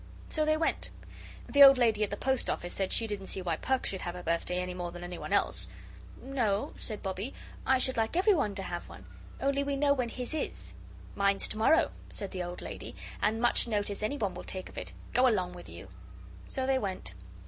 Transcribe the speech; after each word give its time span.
So 0.29 0.45
they 0.45 0.57
went. 0.57 0.89
The 1.47 1.61
old 1.61 1.77
lady 1.77 2.03
at 2.03 2.09
the 2.09 2.17
Post 2.17 2.49
office 2.49 2.73
said 2.73 2.91
she 2.91 3.05
didn't 3.05 3.27
see 3.27 3.39
why 3.43 3.55
Perks 3.57 3.89
should 3.89 4.01
have 4.01 4.15
a 4.15 4.23
birthday 4.23 4.59
any 4.59 4.73
more 4.73 4.91
than 4.91 5.03
anyone 5.03 5.31
else. 5.31 5.67
"No," 6.19 6.73
said 6.75 7.03
Bobbie, 7.03 7.35
"I 7.67 7.77
should 7.77 7.97
like 7.97 8.17
everyone 8.17 8.55
to 8.55 8.63
have 8.63 8.89
one. 8.89 9.05
Only 9.39 9.63
we 9.63 9.75
know 9.75 9.93
when 9.93 10.09
his 10.09 10.33
is." 10.33 10.73
"Mine's 11.13 11.47
to 11.49 11.57
morrow," 11.59 11.91
said 12.09 12.31
the 12.31 12.41
old 12.41 12.63
lady, 12.63 12.95
"and 13.21 13.39
much 13.39 13.67
notice 13.67 14.01
anyone 14.01 14.33
will 14.33 14.43
take 14.43 14.69
of 14.69 14.77
it. 14.79 14.91
Go 15.13 15.27
along 15.27 15.53
with 15.53 15.69
you." 15.69 15.87
So 16.47 16.65
they 16.65 16.79
went. 16.79 17.13